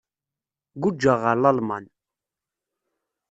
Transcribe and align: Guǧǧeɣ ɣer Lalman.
Guǧǧeɣ 0.81 1.17
ɣer 1.23 1.35
Lalman. 1.39 1.85